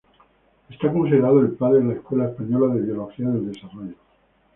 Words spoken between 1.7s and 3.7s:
de la escuela española de Biología del